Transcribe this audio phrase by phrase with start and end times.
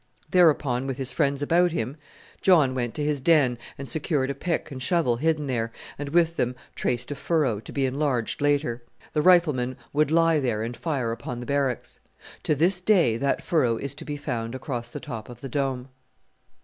[0.31, 1.95] Thereupon, with his friends about him,
[2.41, 6.37] John went to his den and secured a pick and shovel hidden there, and with
[6.37, 8.81] them traced a furrow, to be enlarged later.
[9.13, 11.99] The riflemen would lie there and fire upon the Barracks.
[12.41, 15.89] To this day that furrow is to be found across the top of the Dome.